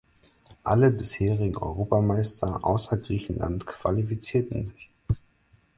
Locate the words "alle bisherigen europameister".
0.63-2.65